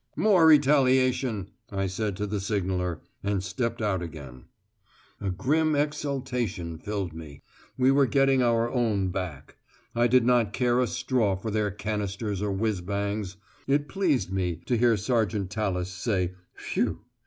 "More 0.15 0.47
retaliation," 0.47 1.49
I 1.71 1.85
said 1.85 2.17
to 2.17 2.25
the 2.25 2.39
signaller, 2.39 3.01
and 3.23 3.43
stepped 3.43 3.83
out 3.83 4.01
again. 4.01 4.45
A 5.19 5.29
grim 5.29 5.75
exaltation 5.75 6.79
filled 6.79 7.13
me. 7.13 7.43
We 7.77 7.91
were 7.91 8.07
getting 8.07 8.41
our 8.41 8.67
own 8.67 9.09
back. 9.09 9.57
I 9.93 10.07
did 10.07 10.25
not 10.25 10.53
care 10.53 10.79
a 10.79 10.87
straw 10.87 11.35
for 11.35 11.51
their 11.51 11.69
canisters 11.69 12.41
or 12.41 12.51
whizz 12.51 12.81
bangs. 12.81 13.37
It 13.67 13.87
pleased 13.87 14.31
me 14.33 14.55
to 14.65 14.75
hear 14.75 14.97
Sergeant 14.97 15.51
Tallis 15.51 15.89
say 15.91 16.33
"Phew." 16.55 17.01